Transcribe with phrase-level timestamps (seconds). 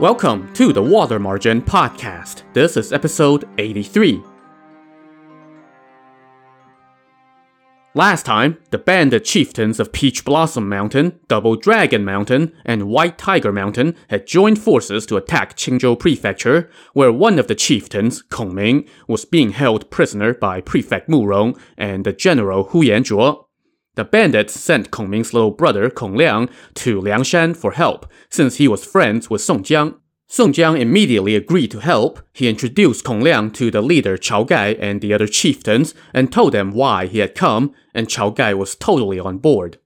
[0.00, 2.44] Welcome to the Water Margin Podcast.
[2.52, 4.22] This is episode 83.
[7.96, 13.50] Last time, the bandit chieftains of Peach Blossom Mountain, Double Dragon Mountain, and White Tiger
[13.50, 18.88] Mountain had joined forces to attack Qingzhou Prefecture, where one of the chieftains, Kong Ming,
[19.08, 23.46] was being held prisoner by Prefect Mu Rong and the general Hu Yanzhuo.
[23.98, 28.68] The bandits sent Kong Ming's little brother Kong Liang to Liangshan for help, since he
[28.68, 29.96] was friends with Song Jiang.
[30.28, 32.20] Song Jiang immediately agreed to help.
[32.32, 36.52] He introduced Kong Liang to the leader Chao Gai and the other chieftains and told
[36.52, 39.80] them why he had come, and Chao Gai was totally on board.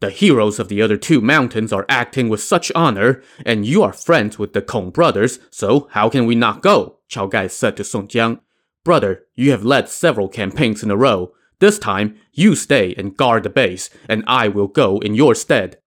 [0.00, 3.92] The heroes of the other two mountains are acting with such honor, and you are
[3.92, 6.98] friends with the Kong brothers, so how can we not go?
[7.06, 8.40] Chao Gai said to Song Jiang.
[8.82, 11.32] Brother, you have led several campaigns in a row.
[11.60, 15.78] This time, you stay and guard the base, and I will go in your stead.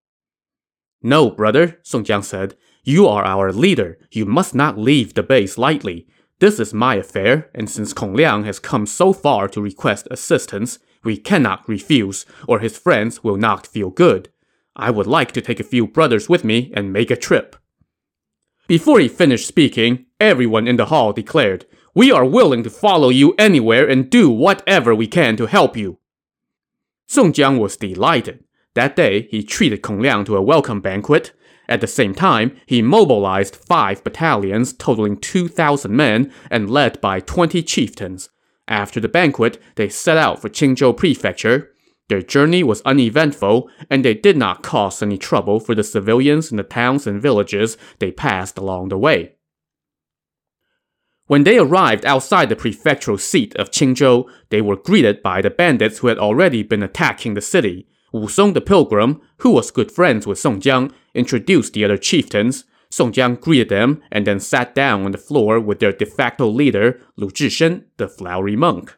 [1.01, 2.55] No, brother, Song Jiang said.
[2.83, 3.97] You are our leader.
[4.11, 6.07] You must not leave the base lightly.
[6.39, 10.79] This is my affair, and since Kong Liang has come so far to request assistance,
[11.03, 14.29] we cannot refuse, or his friends will not feel good.
[14.75, 17.55] I would like to take a few brothers with me and make a trip.
[18.67, 21.65] Before he finished speaking, everyone in the hall declared,
[21.97, 25.97] we are willing to follow you anywhere and do whatever we can to help you.
[27.07, 28.43] Song Jiang was delighted.
[28.75, 31.31] That day, he treated Kong Liang to a welcome banquet.
[31.67, 37.63] At the same time, he mobilized five battalions totaling 2,000 men and led by 20
[37.63, 38.29] chieftains.
[38.67, 41.71] After the banquet, they set out for Qingzhou Prefecture.
[42.09, 46.57] Their journey was uneventful, and they did not cause any trouble for the civilians in
[46.57, 49.36] the towns and villages they passed along the way.
[51.27, 55.99] When they arrived outside the prefectural seat of Qingzhou, they were greeted by the bandits
[55.99, 57.85] who had already been attacking the city.
[58.13, 62.63] Wu Song the pilgrim, who was good friends with Song Jiang, introduced the other chieftains.
[62.89, 66.47] Song Jiang greeted them and then sat down on the floor with their de facto
[66.47, 68.95] leader, Lu Zhishen, the flowery monk.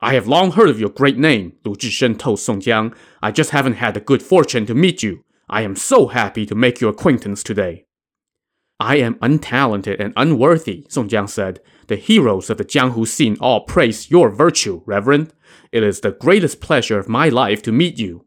[0.00, 2.96] I have long heard of your great name, Lu Zhishen told Song Jiang.
[3.22, 5.22] I just haven't had the good fortune to meet you.
[5.50, 7.85] I am so happy to make your acquaintance today.
[8.78, 11.60] I am untalented and unworthy, Song Jiang said.
[11.86, 15.32] The heroes of the Jianghu scene all praise your virtue, Reverend.
[15.72, 18.26] It is the greatest pleasure of my life to meet you.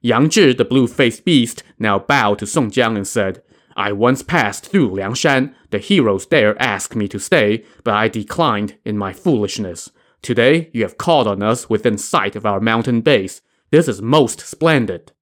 [0.00, 3.42] Yang Zhi, the blue-faced beast, now bowed to Song Jiang and said,
[3.76, 5.54] I once passed through Liangshan.
[5.70, 9.90] The heroes there asked me to stay, but I declined in my foolishness.
[10.20, 13.40] Today, you have called on us within sight of our mountain base.
[13.70, 15.12] This is most splendid.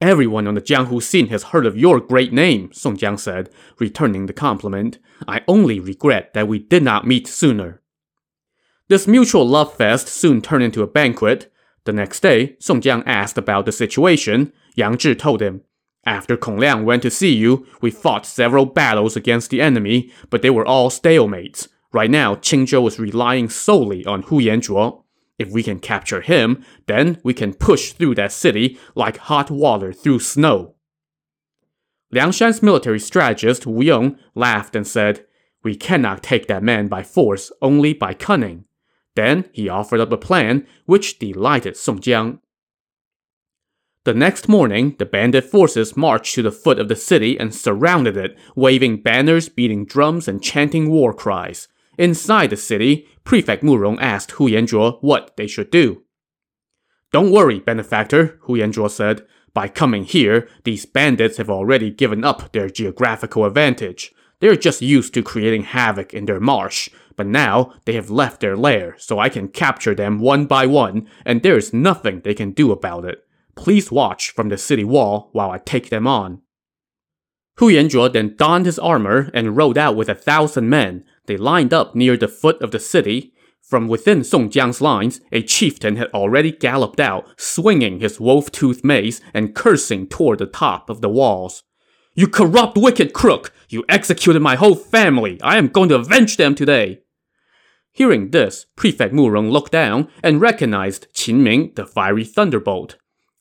[0.00, 3.48] Everyone on the Jianghu scene has heard of your great name, Song Jiang said,
[3.78, 4.98] returning the compliment.
[5.26, 7.80] I only regret that we did not meet sooner.
[8.88, 11.50] This mutual love fest soon turned into a banquet.
[11.84, 14.52] The next day, Song Jiang asked about the situation.
[14.74, 15.62] Yang Zhi told him,
[16.04, 20.42] After Kong Liang went to see you, we fought several battles against the enemy, but
[20.42, 21.68] they were all stalemates.
[21.90, 25.04] Right now, Qingzhou is relying solely on Hu Yanzhuo.
[25.38, 29.92] If we can capture him, then we can push through that city like hot water
[29.92, 30.74] through snow.
[32.10, 35.26] Liang Liangshan's military strategist Wu Yong laughed and said,
[35.62, 38.64] We cannot take that man by force, only by cunning.
[39.16, 42.40] Then he offered up a plan which delighted Song Jiang.
[44.04, 48.16] The next morning, the bandit forces marched to the foot of the city and surrounded
[48.16, 51.66] it, waving banners, beating drums, and chanting war cries.
[51.98, 56.04] Inside the city, Prefect Mu Rong asked Hu Yanzhuo what they should do.
[57.12, 59.26] Don't worry, benefactor, Hu Yanzhuo said.
[59.52, 64.12] By coming here, these bandits have already given up their geographical advantage.
[64.38, 68.56] They're just used to creating havoc in their marsh, but now they have left their
[68.56, 72.52] lair, so I can capture them one by one, and there is nothing they can
[72.52, 73.24] do about it.
[73.56, 76.42] Please watch from the city wall while I take them on.
[77.58, 81.04] Hu Yanzhuo then donned his armor and rode out with a thousand men.
[81.26, 83.32] They lined up near the foot of the city.
[83.62, 89.20] From within Song Jiang's lines, a chieftain had already galloped out, swinging his wolf-toothed mace
[89.34, 91.64] and cursing toward the top of the walls.
[92.14, 93.52] You corrupt wicked crook!
[93.68, 95.40] You executed my whole family!
[95.42, 97.00] I am going to avenge them today!
[97.92, 102.96] Hearing this, Prefect Mu Rong looked down and recognized Qin Ming, the fiery thunderbolt.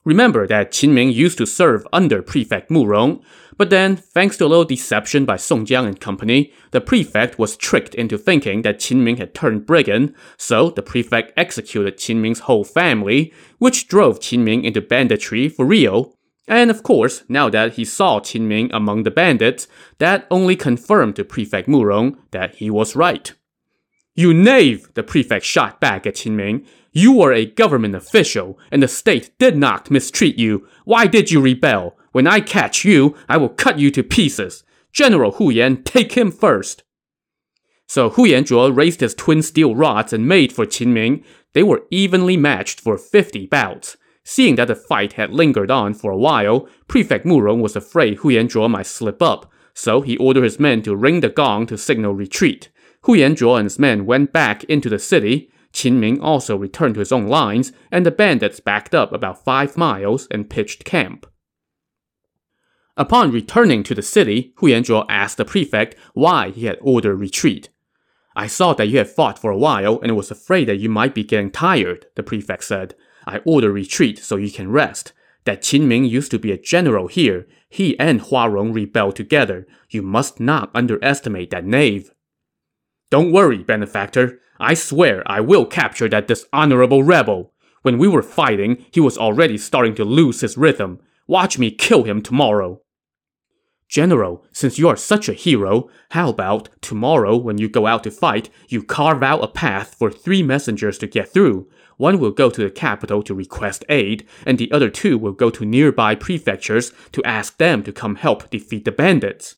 [0.06, 3.24] Remember that Qin Ming used to serve under Prefect Mu Rong,
[3.58, 7.56] but then, thanks to a little deception by Song Jiang and company, the prefect was
[7.56, 12.42] tricked into thinking that Qin Ming had turned brigand, so the prefect executed Qin Ming's
[12.42, 16.18] whole family, which drove Qin Ming into banditry for real.
[16.48, 19.68] And of course, now that he saw Qin Ming among the bandits,
[19.98, 23.34] that only confirmed to Prefect Murong that he was right.
[24.16, 24.94] You knave!
[24.94, 26.66] The prefect shot back at Qin Ming.
[26.98, 30.66] You were a government official, and the state did not mistreat you.
[30.86, 31.98] Why did you rebel?
[32.14, 34.64] When I catch you, I will cut you to pieces.
[34.94, 36.84] General Hu Yan, take him first!
[37.86, 41.26] So Hu Yanzhuo raised his twin steel rods and made for Qin Ming.
[41.52, 43.98] They were evenly matched for 50 bouts.
[44.24, 48.20] Seeing that the fight had lingered on for a while, Prefect Mu Rong was afraid
[48.20, 51.78] Hu Yanzhuo might slip up, so he ordered his men to ring the gong to
[51.78, 52.70] signal retreat.
[53.02, 55.52] Hu Yanzhuo and his men went back into the city.
[55.76, 59.76] Qin Ming also returned to his own lines, and the bandits backed up about five
[59.76, 61.28] miles and pitched camp.
[62.96, 67.68] Upon returning to the city, Hu Yanzhuo asked the prefect why he had ordered retreat.
[68.38, 71.14] I saw that you had fought for a while and was afraid that you might
[71.14, 72.96] be getting tired, the prefect said.
[73.28, 75.12] I ordered retreat so you can rest.
[75.44, 77.48] That Qin Ming used to be a general here.
[77.68, 79.68] He and Hua Rong rebelled together.
[79.90, 82.12] You must not underestimate that knave.
[83.10, 84.40] Don't worry, benefactor.
[84.60, 87.54] I swear I will capture that dishonorable rebel.
[87.82, 91.00] When we were fighting, he was already starting to lose his rhythm.
[91.28, 92.82] Watch me kill him tomorrow.
[93.88, 98.12] General, since you are such a hero, how about tomorrow when you go out to
[98.12, 101.70] fight, you carve out a path for three messengers to get through?
[101.98, 105.50] One will go to the capital to request aid, and the other two will go
[105.52, 109.56] to nearby prefectures to ask them to come help defeat the bandits.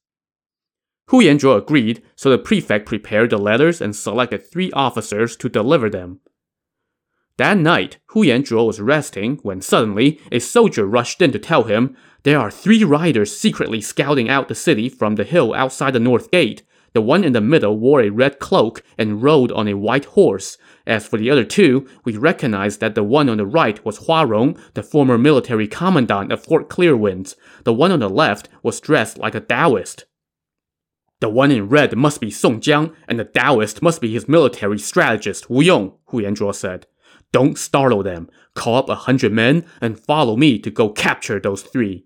[1.09, 5.89] Hu Yanzhuo agreed, so the prefect prepared the letters and selected three officers to deliver
[5.89, 6.19] them.
[7.38, 11.95] That night, Hu Yanzhuo was resting when suddenly a soldier rushed in to tell him
[12.24, 16.30] there are three riders secretly scouting out the city from the hill outside the north
[16.31, 16.63] gate.
[16.94, 20.57] The one in the middle wore a red cloak and rode on a white horse.
[20.88, 24.24] As for the other two, we recognized that the one on the right was Hua
[24.24, 27.36] Rong, the former military commandant of Fort Clearwinds.
[27.65, 30.06] The one on the left was dressed like a Taoist.
[31.19, 34.78] The one in red must be Song Jiang, and the Taoist must be his military
[34.78, 36.86] strategist Wu Yong, Hu Yanzhuo said.
[37.31, 38.30] Don't startle them.
[38.54, 42.06] Call up a hundred men and follow me to go capture those three.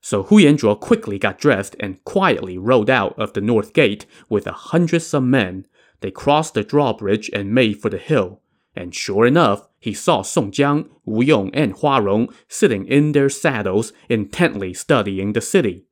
[0.00, 4.46] So Hu Yanzhuo quickly got dressed and quietly rode out of the north gate with
[4.46, 5.66] a hundred some men.
[6.00, 8.42] They crossed the drawbridge and made for the hill.
[8.76, 13.30] And sure enough, he saw Song Jiang, Wu Yong, and Hua Rong sitting in their
[13.30, 15.86] saddles, intently studying the city.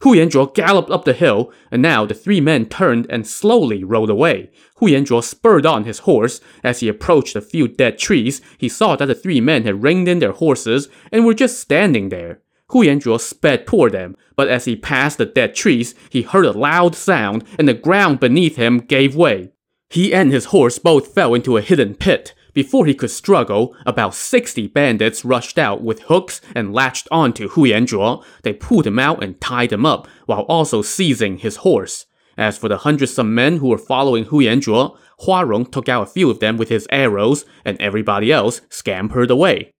[0.00, 4.10] Hu Yanzhuo galloped up the hill, and now the three men turned and slowly rode
[4.10, 4.50] away.
[4.76, 6.40] Hu Yanzhuo spurred on his horse.
[6.62, 10.08] As he approached a few dead trees, he saw that the three men had reined
[10.08, 12.40] in their horses and were just standing there.
[12.68, 16.52] Hu Yanzhuo sped toward them, but as he passed the dead trees, he heard a
[16.52, 19.52] loud sound, and the ground beneath him gave way.
[19.88, 22.34] He and his horse both fell into a hidden pit.
[22.56, 27.66] Before he could struggle, about 60 bandits rushed out with hooks and latched onto Hu
[27.66, 28.24] Yanzhuo.
[28.44, 32.06] They pulled him out and tied him up, while also seizing his horse.
[32.38, 36.04] As for the hundred some men who were following Hu Yanzhuo, Hua Rong took out
[36.04, 39.70] a few of them with his arrows, and everybody else scampered away.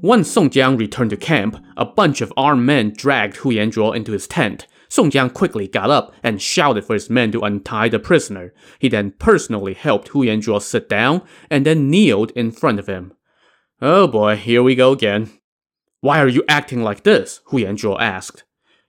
[0.00, 4.12] Once Song Jiang returned to camp, a bunch of armed men dragged Hu Yanzhuo into
[4.12, 4.66] his tent.
[4.88, 8.54] Song Jiang quickly got up and shouted for his men to untie the prisoner.
[8.78, 13.12] He then personally helped Hu Yanzhuo sit down and then kneeled in front of him.
[13.82, 15.30] Oh boy, here we go again.
[16.00, 17.40] Why are you acting like this?
[17.46, 18.44] Hu Yanzhuo asked.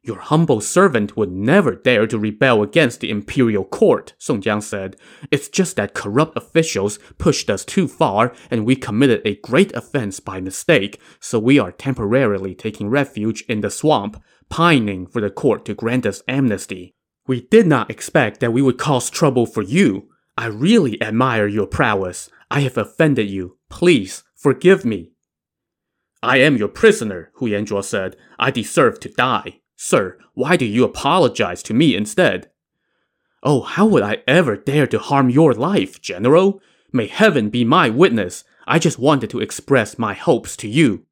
[0.07, 4.95] Your humble servant would never dare to rebel against the imperial court, Song Jiang said.
[5.31, 10.21] It's just that corrupt officials pushed us too far and we committed a great offense
[10.21, 15.65] by mistake, so we are temporarily taking refuge in the swamp, pining for the court
[15.65, 16.95] to grant us amnesty.
[17.27, 20.07] We did not expect that we would cause trouble for you.
[20.37, 22.29] I really admire your prowess.
[22.49, 23.57] I have offended you.
[23.69, 25.11] Please, forgive me.
[26.23, 28.15] I am your prisoner, Hu Yanzhuo said.
[28.39, 29.59] I deserve to die.
[29.77, 32.49] Sir, why do you apologize to me instead?
[33.43, 36.59] Oh, how would I ever dare to harm your life, General?
[36.91, 38.43] May heaven be my witness.
[38.65, 41.05] I just wanted to express my hopes to you.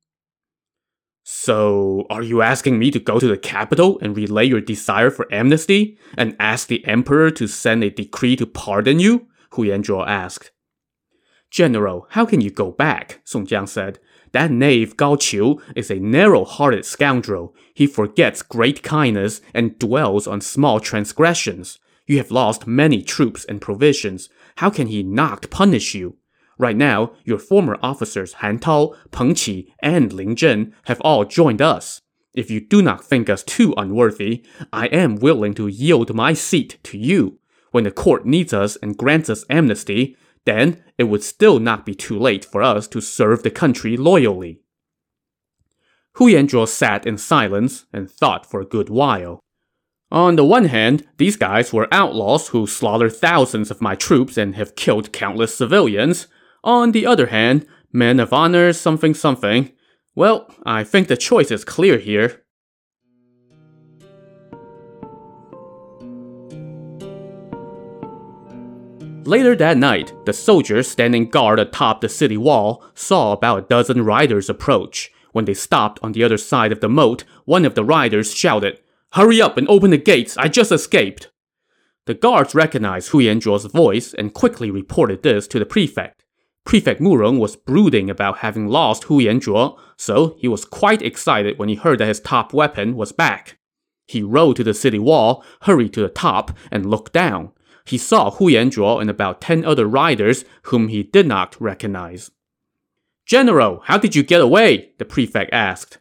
[1.24, 5.32] So, are you asking me to go to the capital and relay your desire for
[5.32, 9.28] amnesty and ask the emperor to send a decree to pardon you?
[9.52, 10.52] Hu Yanzhuo asked.
[11.52, 13.22] General, how can you go back?
[13.24, 14.00] Song Jiang said.
[14.36, 17.56] That knave Gao Qiu is a narrow-hearted scoundrel.
[17.74, 21.80] He forgets great kindness and dwells on small transgressions.
[22.06, 24.28] You have lost many troops and provisions.
[24.58, 26.18] How can he not punish you?
[26.58, 31.62] Right now, your former officers Han Tao, Peng Qi, and Ling Zhen have all joined
[31.62, 32.02] us.
[32.34, 36.78] If you do not think us too unworthy, I am willing to yield my seat
[36.84, 37.40] to you.
[37.72, 41.94] When the court needs us and grants us amnesty, then it would still not be
[41.94, 44.62] too late for us to serve the country loyally.
[46.14, 49.42] Hu Yanzhuo sat in silence and thought for a good while.
[50.12, 54.56] On the one hand, these guys were outlaws who slaughtered thousands of my troops and
[54.56, 56.28] have killed countless civilians.
[56.64, 59.74] On the other hand, men of honor something something.
[60.16, 62.45] Well, I think the choice is clear here.
[69.26, 74.06] Later that night, the soldiers standing guard atop the city wall saw about a dozen
[74.06, 75.12] riders approach.
[75.32, 78.80] When they stopped on the other side of the moat, one of the riders shouted,
[79.14, 81.32] Hurry up and open the gates, I just escaped!
[82.06, 86.24] The guards recognized Hu Yanzhuo's voice and quickly reported this to the prefect.
[86.64, 91.58] Prefect Mu Rong was brooding about having lost Hu Yanzhuo, so he was quite excited
[91.58, 93.58] when he heard that his top weapon was back.
[94.06, 97.54] He rode to the city wall, hurried to the top, and looked down.
[97.86, 102.32] He saw Hu Yanzhuo and about ten other riders whom he did not recognize.
[103.26, 104.92] General, how did you get away?
[104.98, 106.00] the prefect asked.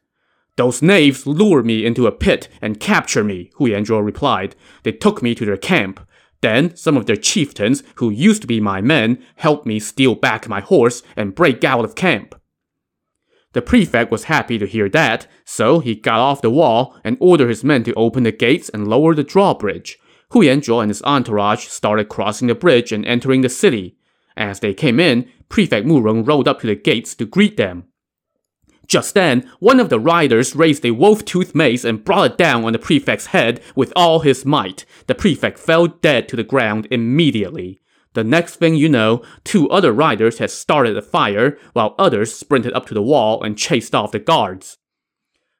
[0.57, 4.55] Those knaves lured me into a pit and captured me, Hu Yanzhuo replied.
[4.83, 6.01] They took me to their camp.
[6.41, 10.49] Then, some of their chieftains, who used to be my men, helped me steal back
[10.49, 12.35] my horse and break out of camp.
[13.53, 17.49] The prefect was happy to hear that, so he got off the wall and ordered
[17.49, 19.99] his men to open the gates and lower the drawbridge.
[20.35, 23.97] Hu Yanzhuo and his entourage started crossing the bridge and entering the city.
[24.37, 27.85] As they came in, Prefect Mu Rong rode up to the gates to greet them.
[28.89, 32.73] Just then, one of the riders raised a wolf-toothed mace and brought it down on
[32.73, 34.85] the prefect's head with all his might.
[35.07, 37.81] The prefect fell dead to the ground immediately.
[38.15, 42.73] The next thing you know, two other riders had started a fire, while others sprinted
[42.73, 44.79] up to the wall and chased off the guards.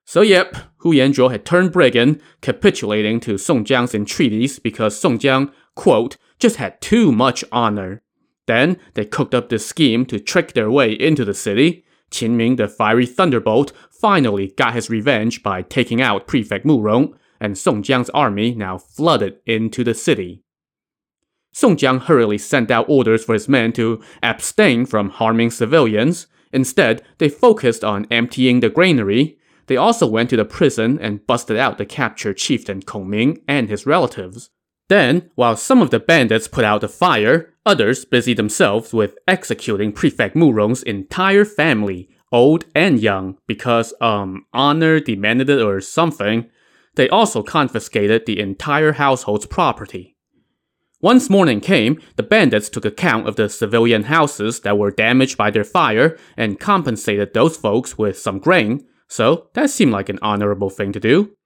[0.05, 5.53] So yep, Hu Yanzhuo had turned brigand, capitulating to Song Jiang's entreaties because Song Jiang,
[5.75, 8.03] quote, just had too much honor.
[8.47, 11.85] Then they cooked up this scheme to trick their way into the city.
[12.11, 17.19] Qin Ming, the fiery thunderbolt, finally got his revenge by taking out Prefect Mu Rong,
[17.41, 20.43] and Song Jiang's army now flooded into the city.
[21.53, 26.27] Song Jiang hurriedly sent out orders for his men to abstain from harming civilians.
[26.53, 29.39] Instead, they focused on emptying the granary.
[29.67, 33.69] They also went to the prison and busted out the captured chieftain Kong Ming and
[33.69, 34.51] his relatives.
[34.89, 39.93] Then, while some of the bandits put out the fire, others busied themselves with executing
[39.93, 46.51] Prefect Mu Rong's entire family, old and young, because, um, honor demanded it or something.
[46.97, 50.17] They also confiscated the entire household's property.
[51.01, 55.51] Once morning came, the bandits took account of the civilian houses that were damaged by
[55.51, 60.71] their fire and compensated those folks with some grain, so that seemed like an honorable
[60.71, 61.37] thing to do.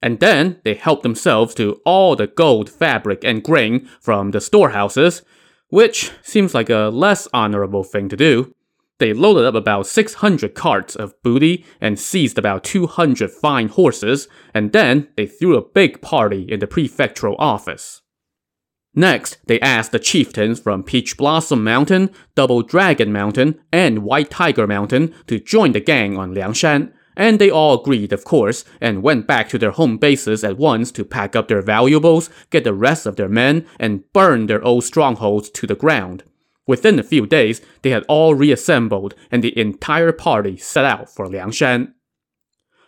[0.00, 5.22] And then they helped themselves to all the gold, fabric, and grain from the storehouses,
[5.70, 8.54] which seems like a less honorable thing to do.
[8.98, 14.72] They loaded up about 600 carts of booty and seized about 200 fine horses, and
[14.72, 18.02] then they threw a big party in the prefectural office.
[18.94, 24.66] Next, they asked the chieftains from Peach Blossom Mountain, Double Dragon Mountain, and White Tiger
[24.66, 29.26] Mountain to join the gang on Liangshan, and they all agreed, of course, and went
[29.26, 33.04] back to their home bases at once to pack up their valuables, get the rest
[33.04, 36.22] of their men, and burn their old strongholds to the ground.
[36.66, 41.26] Within a few days, they had all reassembled, and the entire party set out for
[41.26, 41.92] Liangshan.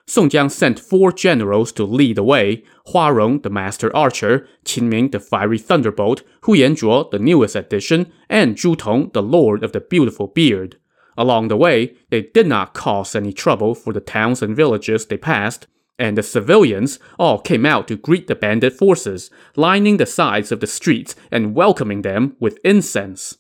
[0.07, 4.85] Song Jiang sent four generals to lead the way Hua Rong, the master archer, Qin
[4.85, 9.73] Ming, the fiery thunderbolt, Hu Yanzhuo, the newest addition, and Zhu Tong, the lord of
[9.73, 10.80] the beautiful beard.
[11.21, 15.19] Along the way, they did not cause any trouble for the towns and villages they
[15.19, 15.67] passed,
[15.99, 20.61] and the civilians all came out to greet the bandit forces, lining the sides of
[20.61, 23.37] the streets and welcoming them with incense.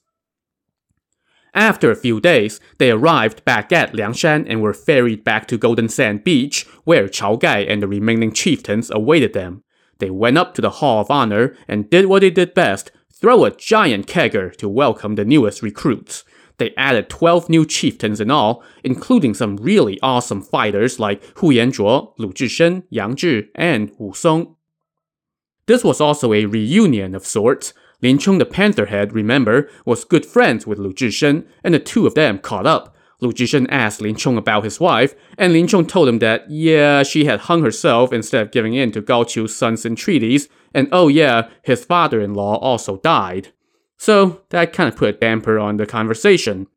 [1.54, 5.88] After a few days, they arrived back at Liangshan and were ferried back to Golden
[5.88, 9.64] Sand Beach, where Chao Gai and the remaining chieftains awaited them.
[10.00, 13.46] They went up to the Hall of Honor and did what they did best throw
[13.46, 16.24] a giant kegger to welcome the newest recruits.
[16.60, 22.12] They added 12 new chieftains in all, including some really awesome fighters like Hu Yanzhuo,
[22.18, 24.56] Lu Zhishen, Yang Zhi, and Wu Song.
[25.64, 27.72] This was also a reunion of sorts.
[28.02, 32.14] Lin Chong the Pantherhead, remember, was good friends with Lu Zhishen, and the two of
[32.14, 32.94] them caught up.
[33.22, 37.02] Lu Zhishen asked Lin Chong about his wife, and Lin Chong told him that, yeah,
[37.02, 41.08] she had hung herself instead of giving in to Gao Qiu's son's entreaties, and oh
[41.08, 43.54] yeah, his father-in-law also died.
[44.00, 46.68] So that kind of put a damper on the conversation.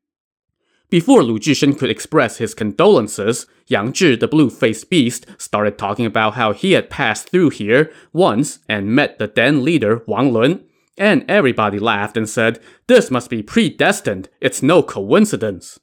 [0.89, 6.33] Before Lu Zhishen could express his condolences, Yang Zhi, the blue-faced beast, started talking about
[6.33, 10.65] how he had passed through here once and met the then leader Wang Lun,
[10.97, 15.79] and everybody laughed and said, This must be predestined, it's no coincidence.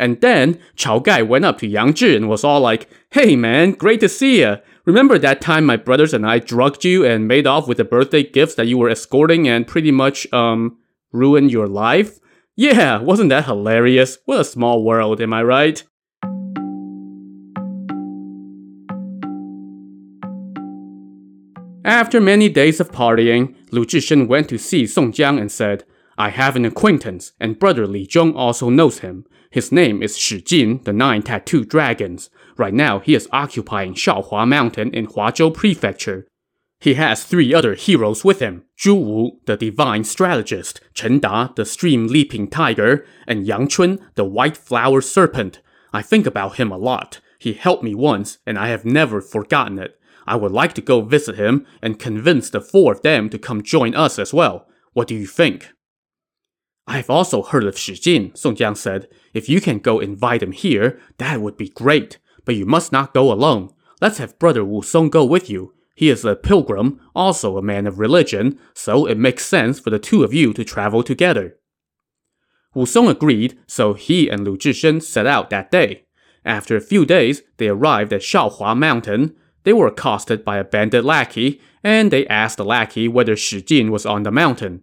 [0.00, 3.70] And then Chao Gai went up to Yang Zhi and was all like, Hey man,
[3.70, 4.56] great to see ya.
[4.84, 8.24] Remember that time my brothers and I drugged you and made off with the birthday
[8.24, 10.78] gifts that you were escorting and pretty much, um,
[11.12, 12.18] ruined your life?
[12.56, 14.18] Yeah, wasn't that hilarious?
[14.24, 15.84] What a small world, am I right?
[21.84, 25.84] After many days of partying, Lu Zhishen went to see Song Jiang and said,
[26.18, 29.26] I have an acquaintance, and brother Li Zhong also knows him.
[29.50, 32.30] His name is Shi Jin, the Nine Tattooed Dragons.
[32.56, 36.26] Right now, he is occupying Shaohua Mountain in Huazhou Prefecture.
[36.80, 41.64] He has three other heroes with him Zhu Wu, the divine strategist, Chen Da, the
[41.64, 45.60] stream leaping tiger, and Yang Chun, the white flower serpent.
[45.92, 47.20] I think about him a lot.
[47.38, 49.98] He helped me once, and I have never forgotten it.
[50.26, 53.62] I would like to go visit him and convince the four of them to come
[53.62, 54.66] join us as well.
[54.92, 55.70] What do you think?
[56.86, 59.08] I've also heard of Shi Jin, Song Jiang said.
[59.32, 62.18] If you can go invite him here, that would be great.
[62.44, 63.70] But you must not go alone.
[64.00, 65.74] Let's have brother Wu Song go with you.
[65.94, 69.98] He is a pilgrim, also a man of religion, so it makes sense for the
[69.98, 71.56] two of you to travel together.
[72.74, 76.04] Wu Song agreed, so he and Lu Zhishen set out that day.
[76.44, 79.36] After a few days, they arrived at Shaohua Mountain.
[79.64, 83.92] They were accosted by a bandit lackey, and they asked the lackey whether Shi Jin
[83.92, 84.82] was on the mountain.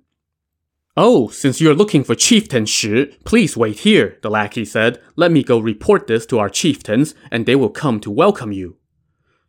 [1.02, 5.02] Oh, since you're looking for Chieftain Shi, please wait here, the lackey said.
[5.16, 8.76] Let me go report this to our chieftains, and they will come to welcome you.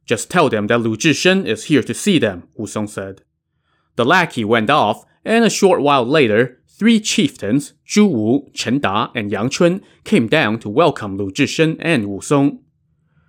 [0.06, 3.22] Just tell them that Lu Zhishen is here to see them, Wu Song said.
[3.96, 9.10] The lackey went off, and a short while later, three chieftains, Zhu Wu, Chen Da,
[9.16, 12.60] and Yang Chun, came down to welcome Lu Zhishen and Wu Song.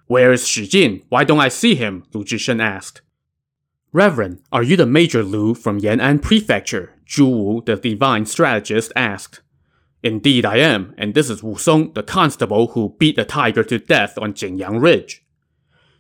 [0.06, 1.02] Where is Shi Jin?
[1.10, 2.04] Why don't I see him?
[2.14, 3.02] Lu Zhishen asked.
[3.94, 6.94] Reverend, are you the Major Lu from Yan'an Prefecture?
[7.06, 9.42] Zhu Wu, the divine strategist, asked.
[10.02, 13.80] Indeed I am, and this is Wu Song, the constable who beat the tiger to
[13.80, 15.26] death on Jingyang Ridge.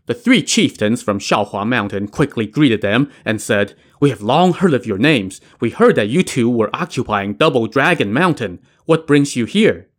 [0.05, 4.73] The three chieftains from Shaohua Mountain quickly greeted them and said, We have long heard
[4.73, 5.41] of your names.
[5.59, 8.59] We heard that you two were occupying Double Dragon Mountain.
[8.85, 9.89] What brings you here?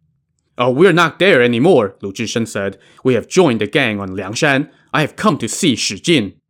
[0.57, 2.79] Oh, we're not there anymore, Lu Zhishen said.
[3.05, 4.71] We have joined the gang on Liangshan.
[4.95, 6.41] I have come to see Shi Jin.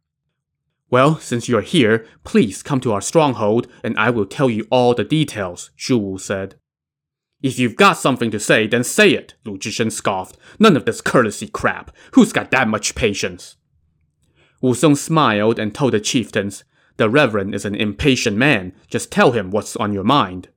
[0.93, 4.95] Well, since you're here, please come to our stronghold and I will tell you all
[4.95, 6.57] the details, Zhu Wu said.
[7.43, 10.37] If you've got something to say, then say it, Lu Zhishen scoffed.
[10.59, 11.97] None of this courtesy crap.
[12.13, 13.57] Who's got that much patience?
[14.61, 16.63] Wu Song smiled and told the chieftains,
[16.99, 18.75] The Reverend is an impatient man.
[18.87, 20.51] Just tell him what's on your mind.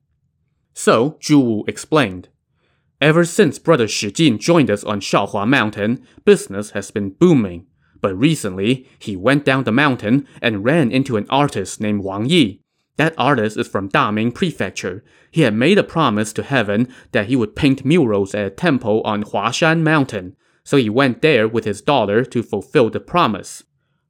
[0.74, 2.28] So, Zhu Wu explained.
[3.00, 7.68] Ever since Brother Shi Jin joined us on Shaohua Mountain, business has been booming.
[8.00, 12.60] But recently, he went down the mountain and ran into an artist named Wang Yi.
[12.96, 15.04] That artist is from Daming Prefecture.
[15.30, 19.02] He had made a promise to heaven that he would paint murals at a temple
[19.04, 23.64] on Huashan Mountain, so he went there with his daughter to fulfill the promise.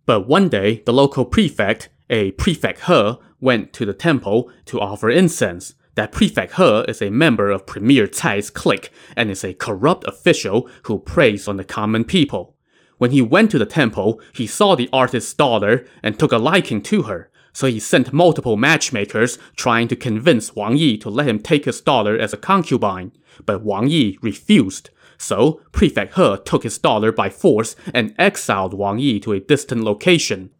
[0.07, 5.11] But one day, the local prefect, a prefect He, went to the temple to offer
[5.11, 5.75] incense.
[5.97, 10.69] That prefect He is a member of Premier Cai's clique and is a corrupt official
[10.85, 12.56] who preys on the common people.
[12.99, 16.83] When he went to the temple, he saw the artist's daughter and took a liking
[16.83, 21.39] to her so he sent multiple matchmakers trying to convince Wang Yi to let him
[21.39, 23.13] take his daughter as a concubine.
[23.47, 24.91] But Wang Yi refused.
[25.17, 29.85] So, Prefect He took his daughter by force and exiled Wang Yi to a distant
[29.85, 30.51] location.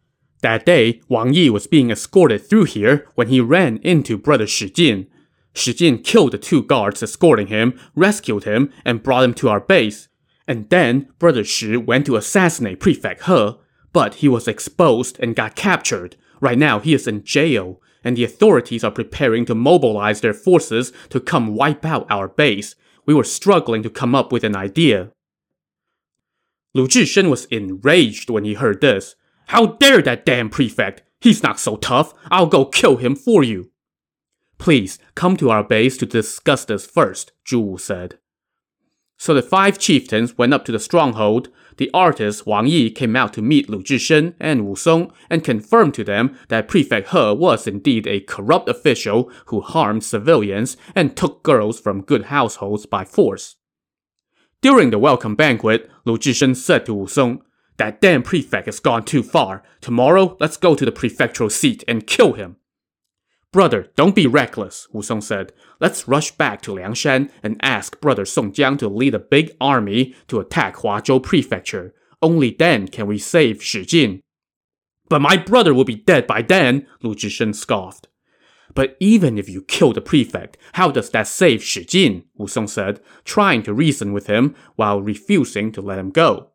[0.41, 4.67] That day, Wang Yi was being escorted through here when he ran into Brother Shi
[4.67, 5.05] Jin.
[5.53, 9.59] Shi Jin killed the two guards escorting him, rescued him, and brought him to our
[9.59, 10.07] base.
[10.47, 13.51] And then, Brother Shi went to assassinate Prefect He,
[13.91, 16.15] but he was exposed and got captured.
[16.39, 20.93] Right now, he is in jail, and the authorities are preparing to mobilize their forces
[21.09, 22.75] to come wipe out our base.
[23.05, 25.11] We were struggling to come up with an idea.
[26.73, 29.15] Lu Zhishen was enraged when he heard this.
[29.47, 31.03] How dare that damn prefect!
[31.19, 32.13] He's not so tough.
[32.29, 33.71] I'll go kill him for you.
[34.57, 38.19] Please, come to our base to discuss this first, Zhu said.
[39.17, 41.49] So the five chieftains went up to the stronghold.
[41.77, 45.95] The artist Wang Yi came out to meet Lu Zhishen and Wu Song and confirmed
[45.95, 51.43] to them that Prefect He was indeed a corrupt official who harmed civilians and took
[51.43, 53.55] girls from good households by force.
[54.61, 57.43] During the welcome banquet, Lu Zhishen said to Wu Song,
[57.77, 59.63] That damn prefect has gone too far.
[59.81, 62.57] Tomorrow, let's go to the prefectural seat and kill him.
[63.53, 65.53] Brother, don't be reckless, Wu Song said.
[65.79, 70.15] Let's rush back to Liangshan and ask Brother Song Jiang to lead a big army
[70.27, 71.93] to attack Huazhou Prefecture.
[72.21, 74.21] Only then can we save Shi Jin.
[75.09, 78.07] But my brother will be dead by then, Lu Zhishen scoffed.
[78.73, 82.25] But even if you kill the prefect, how does that save Shi Jin?
[82.35, 86.51] Wu Song said, trying to reason with him while refusing to let him go.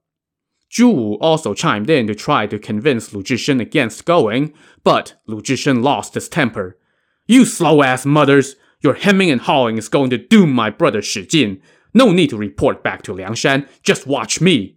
[0.70, 4.52] Zhu Wu also chimed in to try to convince Lu Zhishen against going,
[4.84, 6.78] but Lu Zhishen lost his temper.
[7.26, 8.56] You slow-ass mothers!
[8.80, 11.60] Your hemming and hawing is going to doom my brother Shi Jin.
[11.94, 14.76] No need to report back to Liangshan, just watch me.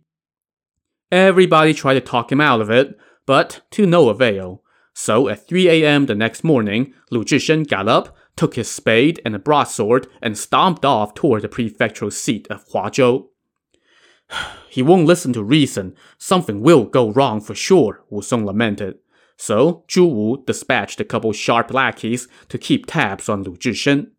[1.12, 4.62] Everybody tried to talk him out of it, but to no avail.
[4.94, 6.06] So at 3 a.m.
[6.06, 10.86] the next morning, Lu Zhishen got up, took his spade and a broadsword, and stomped
[10.86, 13.28] off toward the prefectural seat of Huazhou.
[14.70, 15.96] he won't listen to reason.
[16.18, 19.00] Something will go wrong for sure, Wu Song lamented.
[19.38, 24.12] So Zhu Wu dispatched a couple sharp lackeys to keep tabs on Lu Zhishen.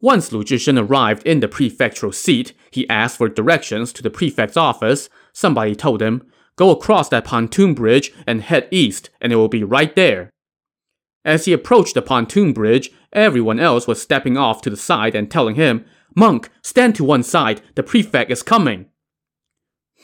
[0.00, 4.56] Once Lu Zhishen arrived in the prefectural seat, he asked for directions to the prefect's
[4.56, 5.08] office.
[5.32, 6.22] Somebody told him,
[6.56, 10.30] Go across that pontoon bridge and head east, and it will be right there.
[11.24, 15.30] As he approached the pontoon bridge, everyone else was stepping off to the side and
[15.30, 15.84] telling him,
[16.14, 18.86] Monk, stand to one side, the prefect is coming.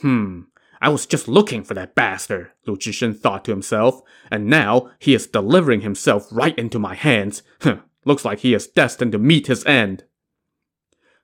[0.01, 0.43] Hmm,
[0.85, 5.15] I was just looking for that bastard, Lu Zhishen thought to himself, and now he
[5.15, 7.43] is delivering himself right into my hands.
[8.05, 10.05] Looks like he is destined to meet his end.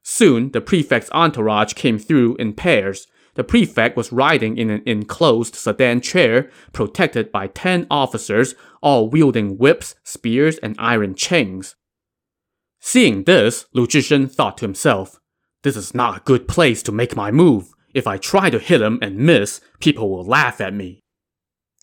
[0.03, 3.07] Soon, the prefect's entourage came through in pairs.
[3.35, 9.59] The prefect was riding in an enclosed sedan chair, protected by ten officers, all wielding
[9.59, 11.77] whips, spears, and iron chains.
[12.81, 15.20] Seeing this, Lu Zhishen thought to himself,
[15.64, 17.75] This is not a good place to make my move.
[17.92, 21.00] If I try to hit him and miss, people will laugh at me.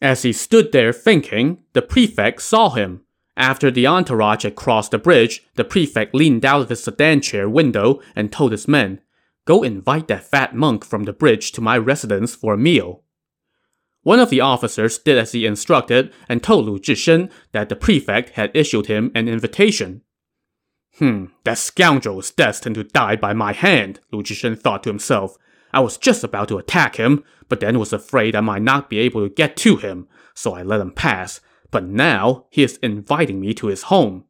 [0.02, 3.02] As he stood there thinking, the prefect saw him.
[3.36, 7.50] After the entourage had crossed the bridge, the prefect leaned out of his sedan chair
[7.50, 9.02] window and told his men,
[9.46, 13.04] Go invite that fat monk from the bridge to my residence for a meal.
[14.02, 18.32] One of the officers did as he instructed and told Lu Zhishen that the prefect
[18.32, 20.02] had issued him an invitation.
[20.98, 25.38] Hmm, that scoundrel is destined to die by my hand, Lu Zhishen thought to himself.
[25.74, 29.00] I was just about to attack him, but then was afraid I might not be
[29.00, 33.40] able to get to him, so I let him pass, but now he is inviting
[33.40, 34.26] me to his home.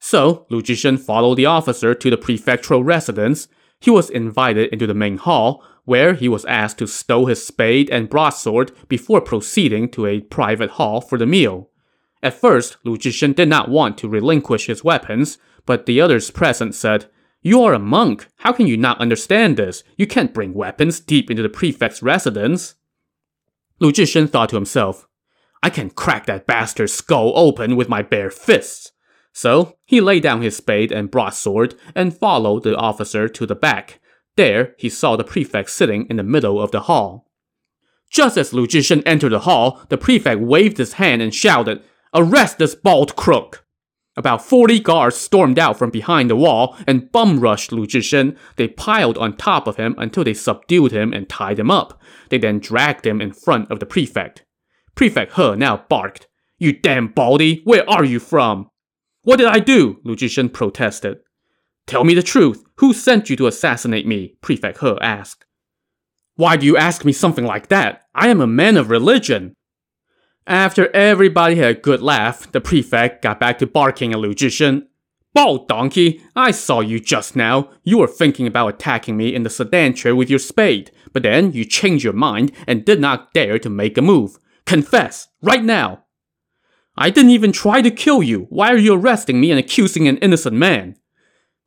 [0.00, 3.48] So, Lu Zhishen followed the officer to the prefectural residence.
[3.80, 7.88] He was invited into the main hall, where he was asked to stow his spade
[7.90, 11.70] and broadsword before proceeding to a private hall for the meal.
[12.22, 16.74] At first, Lu Zhishen did not want to relinquish his weapons, but the others present
[16.74, 17.06] said,
[17.48, 18.28] You are a monk.
[18.40, 19.82] How can you not understand this?
[19.96, 22.74] You can't bring weapons deep into the prefect's residence.
[23.80, 25.08] Lu Zhishen thought to himself,
[25.62, 28.92] I can crack that bastard's skull open with my bare fists.
[29.32, 33.98] So he laid down his spade and broadsword and followed the officer to the back.
[34.36, 37.30] There, he saw the prefect sitting in the middle of the hall.
[38.10, 41.82] Just as Lu Zhishen entered the hall, the prefect waved his hand and shouted,
[42.12, 43.64] Arrest this bald crook!
[44.18, 48.36] About 40 guards stormed out from behind the wall and bum rushed Lu Zhishen.
[48.56, 52.02] They piled on top of him until they subdued him and tied him up.
[52.28, 54.44] They then dragged him in front of the prefect.
[54.96, 56.26] Prefect He now barked,
[56.58, 58.68] You damn baldy, where are you from?
[59.22, 60.00] What did I do?
[60.02, 61.18] Lu Zhishen protested.
[61.86, 62.64] Tell me the truth.
[62.78, 64.34] Who sent you to assassinate me?
[64.42, 65.44] Prefect He asked.
[66.34, 68.02] Why do you ask me something like that?
[68.16, 69.54] I am a man of religion.
[70.48, 74.86] After everybody had a good laugh, the prefect got back to barking at Lu Zhishen.
[75.34, 77.68] Bald donkey, I saw you just now.
[77.84, 81.52] You were thinking about attacking me in the sedan chair with your spade, but then
[81.52, 84.38] you changed your mind and did not dare to make a move.
[84.64, 86.04] Confess, right now.
[86.96, 88.46] I didn't even try to kill you.
[88.48, 90.96] Why are you arresting me and accusing an innocent man?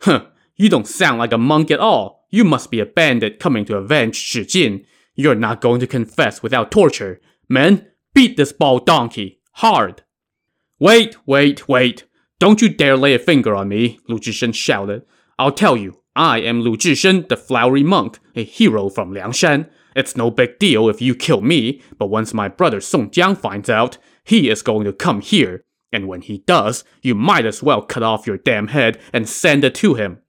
[0.02, 2.26] Huh, you don't sound like a monk at all.
[2.32, 4.88] You must be a bandit coming to avenge Shi Jin.
[5.14, 7.22] You're not going to confess without torture.
[7.48, 9.40] Men, beat this bald donkey.
[9.54, 10.04] Hard.
[10.80, 12.06] Wait, wait, wait.
[12.40, 15.04] Don't you dare lay a finger on me, Lu Zhishen shouted.
[15.38, 19.70] I'll tell you, I am Lu Zhishen, the flowery monk, a hero from Liangshan.
[19.96, 23.70] It's no big deal if you kill me, but once my brother Song Jiang finds
[23.70, 25.64] out, he is going to come here.
[25.92, 29.64] And when he does, you might as well cut off your damn head and send
[29.64, 30.20] it to him.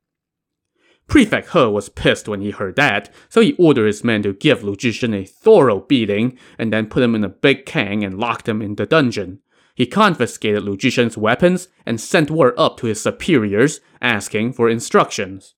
[1.13, 4.65] Prefect He was pissed when he heard that, so he ordered his men to give
[4.65, 8.49] Lu Zhishen a thorough beating and then put him in a big cangue and locked
[8.49, 9.41] him in the dungeon.
[9.75, 15.55] He confiscated Lu Zhishen's weapons and sent word up to his superiors asking for instructions.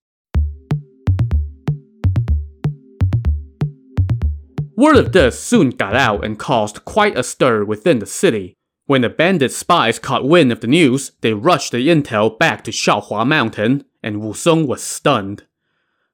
[4.76, 8.54] Word of this soon got out and caused quite a stir within the city.
[8.86, 12.72] When the bandit spies caught wind of the news, they rushed the intel back to
[12.72, 15.44] Shaohua Mountain, and Wu Song was stunned.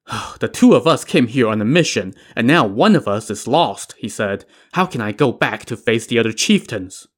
[0.40, 3.46] the two of us came here on a mission, and now one of us is
[3.46, 4.44] lost, he said.
[4.72, 7.08] How can I go back to face the other chieftains?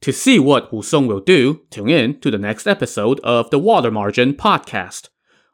[0.00, 3.58] To see what Wu Song will do, tune in to the next episode of the
[3.58, 5.08] Water Margin podcast.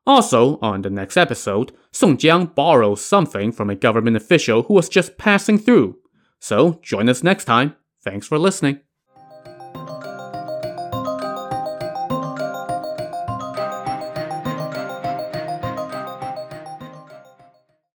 [0.06, 4.88] Also, on the next episode, Song Jiang borrows something from a government official who was
[4.88, 5.98] just passing through.
[6.40, 7.76] So, join us next time.
[8.02, 8.80] Thanks for listening.